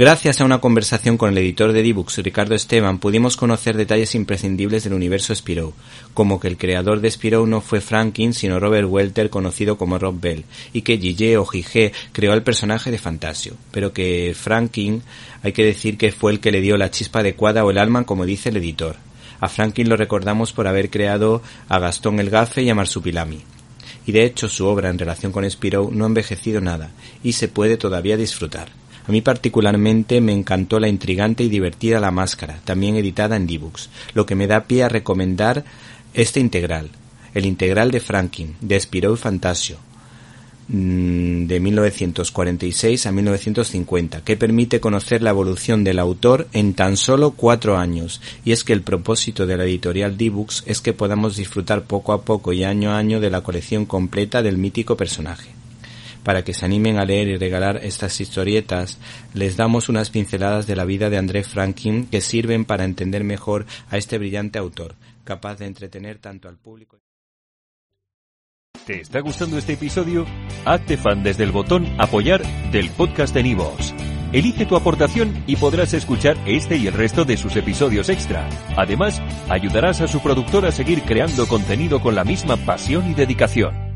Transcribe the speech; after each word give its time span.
Gracias 0.00 0.40
a 0.40 0.46
una 0.46 0.62
conversación 0.62 1.18
con 1.18 1.28
el 1.28 1.36
editor 1.36 1.74
de 1.74 1.82
D-Books, 1.82 2.22
Ricardo 2.22 2.54
Esteban, 2.54 3.00
pudimos 3.00 3.36
conocer 3.36 3.76
detalles 3.76 4.14
imprescindibles 4.14 4.82
del 4.82 4.94
universo 4.94 5.34
Spirou, 5.34 5.74
como 6.14 6.40
que 6.40 6.48
el 6.48 6.56
creador 6.56 7.02
de 7.02 7.10
Spirou 7.10 7.44
no 7.44 7.60
fue 7.60 7.82
Franklin, 7.82 8.32
sino 8.32 8.58
Robert 8.58 8.88
Welter, 8.88 9.28
conocido 9.28 9.76
como 9.76 9.98
Rob 9.98 10.18
Bell, 10.18 10.46
y 10.72 10.80
que 10.80 10.96
Gigi 10.96 11.36
o 11.36 11.44
Gige 11.44 11.92
creó 12.12 12.32
el 12.32 12.42
personaje 12.42 12.90
de 12.90 12.96
Fantasio, 12.96 13.58
pero 13.72 13.92
que 13.92 14.34
Franklin 14.34 15.02
hay 15.42 15.52
que 15.52 15.66
decir 15.66 15.98
que 15.98 16.12
fue 16.12 16.32
el 16.32 16.40
que 16.40 16.50
le 16.50 16.62
dio 16.62 16.78
la 16.78 16.90
chispa 16.90 17.18
adecuada 17.18 17.62
o 17.62 17.70
el 17.70 17.76
alma, 17.76 18.04
como 18.04 18.24
dice 18.24 18.48
el 18.48 18.56
editor. 18.56 18.96
A 19.38 19.50
Franklin 19.50 19.90
lo 19.90 19.98
recordamos 19.98 20.54
por 20.54 20.66
haber 20.66 20.88
creado 20.88 21.42
a 21.68 21.78
Gastón 21.78 22.20
el 22.20 22.30
Gafe 22.30 22.62
y 22.62 22.70
a 22.70 22.74
Marsupilami. 22.74 23.42
Y 24.06 24.12
de 24.12 24.24
hecho 24.24 24.48
su 24.48 24.64
obra 24.64 24.88
en 24.88 24.98
relación 24.98 25.30
con 25.30 25.44
Spirou 25.44 25.90
no 25.92 26.04
ha 26.04 26.08
envejecido 26.08 26.62
nada, 26.62 26.88
y 27.22 27.32
se 27.34 27.48
puede 27.48 27.76
todavía 27.76 28.16
disfrutar. 28.16 28.80
A 29.10 29.12
mí 29.12 29.22
particularmente 29.22 30.20
me 30.20 30.32
encantó 30.32 30.78
la 30.78 30.86
intrigante 30.86 31.42
y 31.42 31.48
divertida 31.48 31.98
La 31.98 32.12
Máscara, 32.12 32.60
también 32.62 32.94
editada 32.94 33.34
en 33.34 33.48
D-Books, 33.48 33.90
lo 34.14 34.24
que 34.24 34.36
me 34.36 34.46
da 34.46 34.68
pie 34.68 34.84
a 34.84 34.88
recomendar 34.88 35.64
este 36.14 36.38
integral, 36.38 36.90
el 37.34 37.44
integral 37.44 37.90
de 37.90 37.98
Franklin, 37.98 38.54
de 38.60 38.78
Spirou 38.78 39.14
y 39.14 39.16
Fantasio, 39.16 39.78
Mm, 40.72 41.48
de 41.48 41.58
1946 41.58 43.06
a 43.06 43.10
1950, 43.10 44.22
que 44.22 44.36
permite 44.36 44.78
conocer 44.78 45.20
la 45.20 45.30
evolución 45.30 45.82
del 45.82 45.98
autor 45.98 46.46
en 46.52 46.74
tan 46.74 46.96
solo 46.96 47.32
cuatro 47.32 47.76
años. 47.76 48.20
Y 48.44 48.52
es 48.52 48.62
que 48.62 48.72
el 48.72 48.82
propósito 48.82 49.48
de 49.48 49.56
la 49.56 49.64
editorial 49.64 50.16
D-Books 50.16 50.62
es 50.66 50.80
que 50.80 50.92
podamos 50.92 51.36
disfrutar 51.36 51.82
poco 51.82 52.12
a 52.12 52.22
poco 52.22 52.52
y 52.52 52.62
año 52.62 52.92
a 52.92 52.98
año 52.98 53.18
de 53.18 53.30
la 53.30 53.40
colección 53.40 53.84
completa 53.84 54.42
del 54.42 54.58
mítico 54.58 54.96
personaje. 54.96 55.59
Para 56.22 56.44
que 56.44 56.54
se 56.54 56.64
animen 56.64 56.98
a 56.98 57.04
leer 57.04 57.28
y 57.28 57.36
regalar 57.36 57.80
estas 57.82 58.20
historietas, 58.20 58.98
les 59.32 59.56
damos 59.56 59.88
unas 59.88 60.10
pinceladas 60.10 60.66
de 60.66 60.76
la 60.76 60.84
vida 60.84 61.08
de 61.10 61.18
André 61.18 61.44
Franklin 61.44 62.06
que 62.06 62.20
sirven 62.20 62.64
para 62.64 62.84
entender 62.84 63.24
mejor 63.24 63.66
a 63.88 63.96
este 63.96 64.18
brillante 64.18 64.58
autor, 64.58 64.96
capaz 65.24 65.56
de 65.56 65.66
entretener 65.66 66.18
tanto 66.18 66.48
al 66.48 66.58
público. 66.58 67.00
¿Te 68.86 69.00
está 69.00 69.20
gustando 69.20 69.58
este 69.58 69.74
episodio? 69.74 70.26
Hazte 70.64 70.96
fan 70.96 71.22
desde 71.22 71.44
el 71.44 71.52
botón 71.52 71.86
Apoyar 71.98 72.42
del 72.70 72.90
podcast 72.90 73.34
de 73.34 73.42
Nivos. 73.42 73.94
Elige 74.32 74.64
tu 74.64 74.76
aportación 74.76 75.42
y 75.46 75.56
podrás 75.56 75.92
escuchar 75.92 76.36
este 76.46 76.76
y 76.76 76.86
el 76.86 76.94
resto 76.94 77.24
de 77.24 77.36
sus 77.36 77.56
episodios 77.56 78.08
extra. 78.08 78.48
Además, 78.76 79.20
ayudarás 79.48 80.00
a 80.00 80.08
su 80.08 80.20
productor 80.20 80.66
a 80.66 80.72
seguir 80.72 81.02
creando 81.02 81.48
contenido 81.48 82.00
con 82.00 82.14
la 82.14 82.24
misma 82.24 82.56
pasión 82.56 83.10
y 83.10 83.14
dedicación. 83.14 83.89